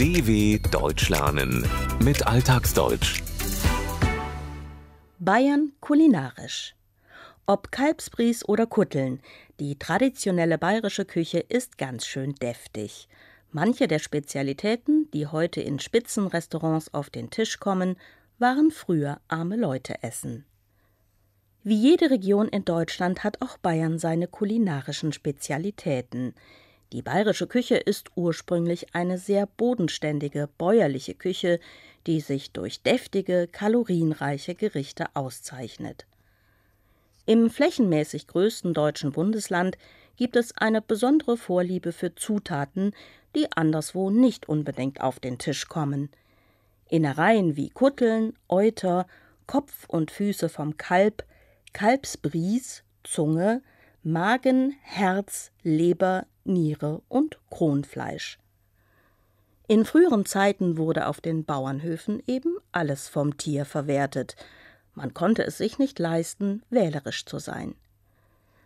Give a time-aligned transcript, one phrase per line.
[0.00, 1.68] DW Deutsch lernen
[2.02, 3.22] mit Alltagsdeutsch.
[5.18, 6.74] Bayern kulinarisch.
[7.44, 9.20] Ob Kalbsbries oder Kutteln,
[9.60, 13.10] die traditionelle bayerische Küche ist ganz schön deftig.
[13.52, 17.96] Manche der Spezialitäten, die heute in Spitzenrestaurants auf den Tisch kommen,
[18.38, 20.46] waren früher arme Leute essen.
[21.62, 26.32] Wie jede Region in Deutschland hat auch Bayern seine kulinarischen Spezialitäten.
[26.92, 31.60] Die bayerische Küche ist ursprünglich eine sehr bodenständige, bäuerliche Küche,
[32.06, 36.06] die sich durch deftige, kalorienreiche Gerichte auszeichnet.
[37.26, 39.78] Im flächenmäßig größten deutschen Bundesland
[40.16, 42.92] gibt es eine besondere Vorliebe für Zutaten,
[43.36, 46.10] die anderswo nicht unbedingt auf den Tisch kommen.
[46.88, 49.06] Innereien wie Kutteln, Euter,
[49.46, 51.24] Kopf und Füße vom Kalb,
[51.72, 53.62] Kalbsbries, Zunge,
[54.02, 58.38] Magen, Herz, Leber, Niere und Kronfleisch.
[59.68, 64.36] In früheren Zeiten wurde auf den Bauernhöfen eben alles vom Tier verwertet.
[64.94, 67.74] Man konnte es sich nicht leisten, wählerisch zu sein.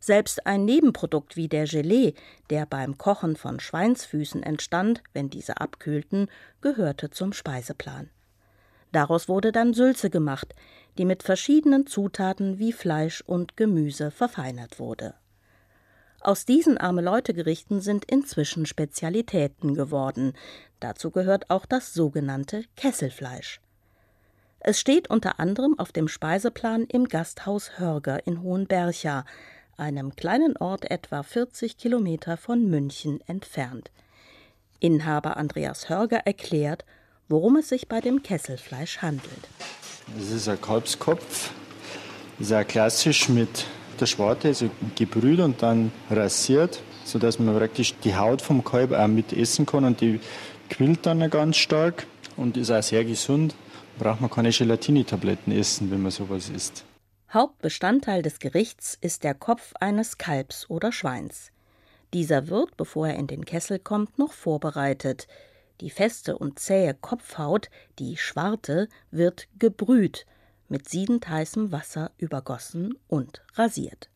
[0.00, 2.14] Selbst ein Nebenprodukt wie der Gelee,
[2.48, 6.28] der beim Kochen von Schweinsfüßen entstand, wenn diese abkühlten,
[6.62, 8.08] gehörte zum Speiseplan.
[8.92, 10.54] Daraus wurde dann Sülze gemacht,
[10.98, 15.14] die mit verschiedenen Zutaten wie Fleisch und Gemüse verfeinert wurde.
[16.20, 20.32] Aus diesen Arme-Leute-Gerichten sind inzwischen Spezialitäten geworden.
[20.80, 23.60] Dazu gehört auch das sogenannte Kesselfleisch.
[24.58, 29.24] Es steht unter anderem auf dem Speiseplan im Gasthaus Hörger in Hohenbercha,
[29.76, 33.92] einem kleinen Ort etwa 40 Kilometer von München entfernt.
[34.80, 36.84] Inhaber Andreas Hörger erklärt,
[37.28, 39.48] worum es sich bei dem Kesselfleisch handelt.
[40.16, 41.50] Es ist ein Kalbskopf,
[42.40, 43.66] sehr klassisch mit
[44.00, 49.08] der Schwarte, also gebrüht und dann rasiert, sodass man praktisch die Haut vom Kalb auch
[49.08, 50.20] mit essen kann und die
[50.70, 52.06] quillt dann ganz stark
[52.36, 53.54] und ist auch sehr gesund.
[53.98, 56.84] Braucht man keine Gelatine-Tabletten essen, wenn man sowas isst.
[57.32, 61.50] Hauptbestandteil des Gerichts ist der Kopf eines Kalbs oder Schweins.
[62.14, 65.26] Dieser wird, bevor er in den Kessel kommt, noch vorbereitet.
[65.80, 70.26] Die feste und zähe Kopfhaut, die Schwarte, wird gebrüht,
[70.68, 74.10] mit siedend heißem Wasser übergossen und rasiert.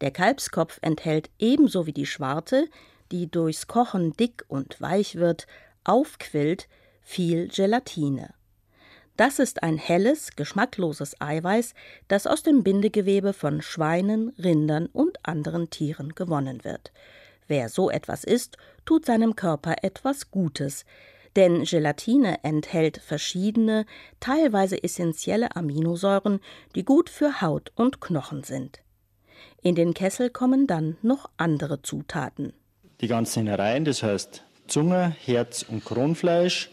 [0.00, 2.68] Der Kalbskopf enthält ebenso wie die Schwarte,
[3.12, 5.46] die durchs Kochen dick und weich wird,
[5.84, 6.68] aufquillt,
[7.02, 8.34] viel Gelatine.
[9.16, 11.74] Das ist ein helles, geschmackloses Eiweiß,
[12.08, 16.92] das aus dem Bindegewebe von Schweinen, Rindern und anderen Tieren gewonnen wird.
[17.48, 20.84] Wer so etwas isst, tut seinem Körper etwas Gutes,
[21.36, 23.86] denn Gelatine enthält verschiedene,
[24.20, 26.40] teilweise essentielle Aminosäuren,
[26.74, 28.80] die gut für Haut und Knochen sind.
[29.62, 32.52] In den Kessel kommen dann noch andere Zutaten.
[33.00, 36.70] Die ganzen Innereien, das heißt Zunge, Herz und Kronfleisch.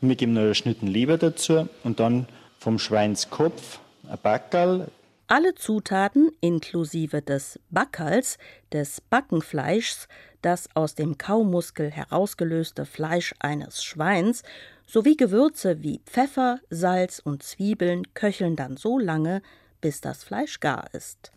[0.00, 2.26] Wir geben noch einen Schnitten Leber dazu und dann
[2.58, 4.88] vom Schweinskopf ein Backerl,
[5.30, 8.36] alle Zutaten inklusive des Backals,
[8.72, 10.08] des Backenfleischs,
[10.42, 14.42] das aus dem Kaumuskel herausgelöste Fleisch eines Schweins,
[14.88, 19.40] sowie Gewürze wie Pfeffer, Salz und Zwiebeln köcheln dann so lange,
[19.80, 21.30] bis das Fleisch gar ist.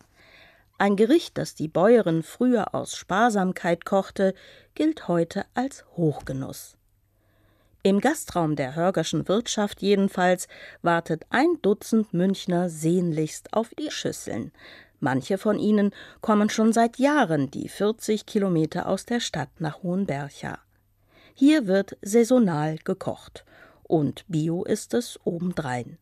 [0.76, 4.34] Ein Gericht, das die Bäuerin früher aus Sparsamkeit kochte,
[4.74, 6.76] gilt heute als Hochgenuss.
[7.86, 10.48] Im Gastraum der Hörgerschen Wirtschaft jedenfalls
[10.80, 14.52] wartet ein Dutzend Münchner sehnlichst auf die Schüsseln.
[15.00, 15.90] Manche von ihnen
[16.22, 20.60] kommen schon seit Jahren die 40 Kilometer aus der Stadt nach Hohenbercha.
[21.34, 23.44] Hier wird saisonal gekocht.
[23.82, 25.98] Und Bio ist es obendrein.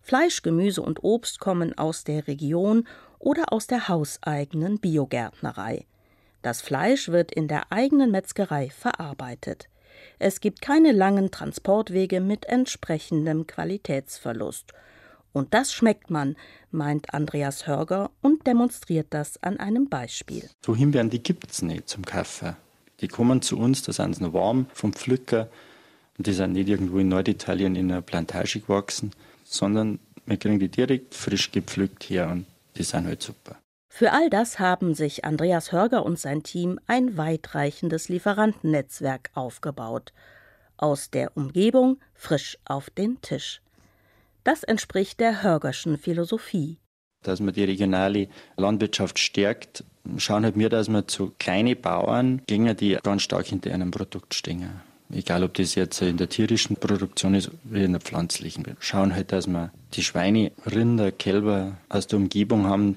[0.00, 5.84] Fleisch, Gemüse und Obst kommen aus der Region oder aus der hauseigenen Biogärtnerei.
[6.40, 9.68] Das Fleisch wird in der eigenen Metzgerei verarbeitet.
[10.24, 14.72] Es gibt keine langen Transportwege mit entsprechendem Qualitätsverlust.
[15.32, 16.36] Und das schmeckt man,
[16.70, 20.48] meint Andreas Hörger und demonstriert das an einem Beispiel.
[20.64, 22.54] So Himbeeren, die gibt es nicht zum Kaffee.
[23.00, 25.48] Die kommen zu uns, da sind sie noch warm vom Pflücker.
[26.16, 29.10] Und die sind nicht irgendwo in Norditalien in einer Plantage gewachsen,
[29.42, 32.46] sondern wir kriegen die direkt frisch gepflückt her und
[32.76, 33.56] die sind halt super.
[33.94, 40.14] Für all das haben sich Andreas Hörger und sein Team ein weitreichendes Lieferantennetzwerk aufgebaut.
[40.78, 43.60] Aus der Umgebung frisch auf den Tisch.
[44.44, 46.78] Das entspricht der Hörgerschen Philosophie.
[47.22, 49.84] Dass man die regionale Landwirtschaft stärkt,
[50.16, 54.32] schauen halt wir, dass wir zu kleinen Bauern gehen, die ganz stark hinter einem Produkt
[54.32, 54.70] stehen.
[55.10, 58.64] Egal, ob das jetzt in der tierischen Produktion ist oder in der pflanzlichen.
[58.64, 62.96] Wir schauen halt, dass wir die Schweine, Rinder, Kälber aus der Umgebung haben,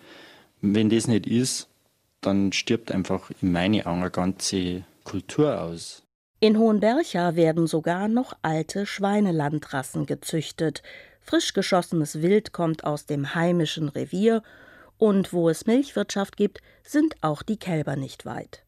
[0.73, 1.67] wenn das nicht ist,
[2.21, 6.03] dann stirbt einfach in meinen Augen eine ganze Kultur aus.
[6.39, 10.81] In Hohenbercha werden sogar noch alte Schweinelandrassen gezüchtet.
[11.21, 14.43] Frisch geschossenes Wild kommt aus dem heimischen Revier
[14.97, 18.63] und wo es Milchwirtschaft gibt, sind auch die Kälber nicht weit.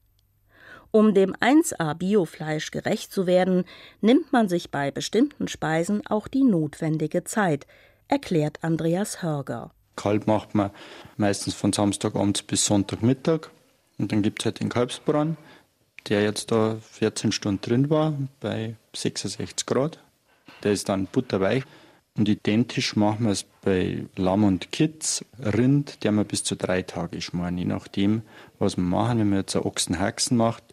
[0.92, 3.66] Um dem 1A Biofleisch gerecht zu werden,
[4.02, 7.68] nimmt man sich bei bestimmten Speisen auch die notwendige Zeit,
[8.08, 9.72] erklärt Andreas Hörger.
[9.98, 10.72] Kalb macht man
[11.18, 13.50] meistens von Samstagabends bis Sonntagmittag
[13.98, 15.36] und dann gibt es halt den Kalbsbran
[16.10, 20.00] der jetzt da 14 Stunden drin war, bei 66 Grad.
[20.64, 21.64] Der ist dann butterweich.
[22.18, 26.82] Und identisch machen wir es bei Lamm und Kitz, Rind, der wir bis zu drei
[26.82, 28.24] Tage schmoren, je nachdem,
[28.58, 29.20] was wir machen.
[29.20, 30.64] Wenn man jetzt einen Ochsenhaxen macht,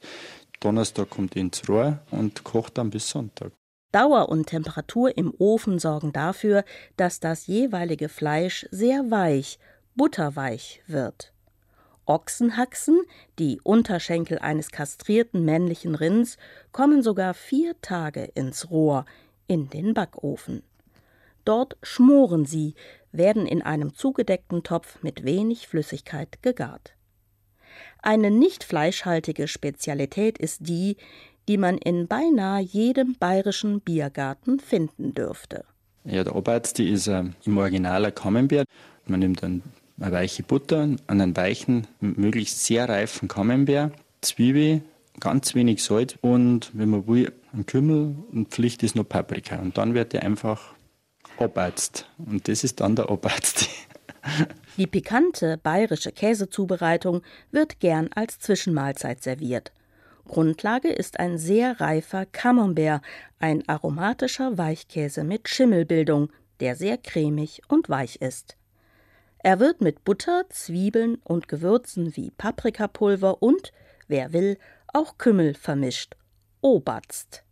[0.61, 3.53] Donnerstag kommt ins Rohr und kocht dann bis Sonntag.
[3.95, 6.65] Dauer und Temperatur im Ofen sorgen dafür,
[6.97, 9.61] dass das jeweilige Fleisch sehr weich,
[9.95, 11.33] butterweich wird.
[12.05, 13.03] Ochsenhaxen,
[13.39, 16.39] die Unterschenkel eines kastrierten männlichen Rinds,
[16.73, 19.05] kommen sogar vier Tage ins Rohr,
[19.47, 20.65] in den Backofen.
[21.45, 22.75] Dort schmoren sie,
[23.13, 26.95] werden in einem zugedeckten Topf mit wenig Flüssigkeit gegart.
[28.03, 30.97] Eine nicht fleischhaltige Spezialität ist die,
[31.49, 35.65] die man in beinahe jedem bayerischen Biergarten finden dürfte.
[36.05, 38.67] Ja, der Oberarzt ist äh, im Original ein Camembert.
[39.07, 39.63] Man nimmt einen
[40.01, 44.83] eine weiche Butter, einen weichen, möglichst sehr reifen Camembert, Zwiebel,
[45.21, 49.59] ganz wenig Salz und, wenn man will, ein Kümmel und Pflicht ist noch Paprika.
[49.59, 50.75] Und dann wird der einfach
[51.39, 52.09] abarzt.
[52.19, 53.69] Und das ist dann der Abarzt.
[54.77, 59.71] Die pikante bayerische Käsezubereitung wird gern als Zwischenmahlzeit serviert.
[60.27, 63.03] Grundlage ist ein sehr reifer Camembert,
[63.39, 66.31] ein aromatischer Weichkäse mit Schimmelbildung,
[66.61, 68.57] der sehr cremig und weich ist.
[69.39, 73.73] Er wird mit Butter, Zwiebeln und Gewürzen wie Paprikapulver und,
[74.09, 76.17] wer will, auch Kümmel vermischt.
[76.63, 77.45] Oberst.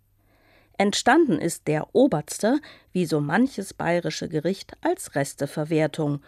[0.78, 2.58] Entstanden ist der Oberster,
[2.92, 6.22] wie so manches bayerische Gericht, als Resteverwertung.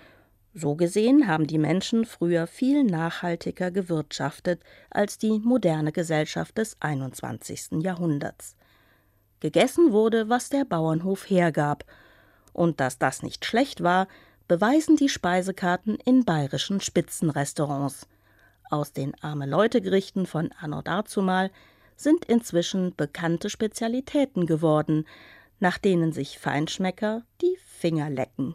[0.56, 7.82] So gesehen haben die Menschen früher viel nachhaltiger gewirtschaftet als die moderne Gesellschaft des 21.
[7.82, 8.54] Jahrhunderts.
[9.40, 11.84] Gegessen wurde, was der Bauernhof hergab.
[12.52, 14.06] Und dass das nicht schlecht war,
[14.46, 18.06] beweisen die Speisekarten in bayerischen Spitzenrestaurants.
[18.70, 21.50] Aus den Arme-Leute-Gerichten von Anno dazumal
[21.96, 25.04] sind inzwischen bekannte Spezialitäten geworden,
[25.58, 28.54] nach denen sich Feinschmecker die Finger lecken.